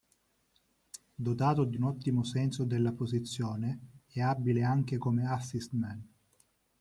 Dotato 1.13 1.63
di 1.63 1.75
un 1.77 1.83
ottimo 1.83 2.23
senso 2.23 2.63
della 2.63 2.91
posizione, 2.91 4.01
è 4.11 4.19
abile 4.19 4.63
anche 4.63 4.97
come 4.97 5.27
"assist-man". 5.29 6.07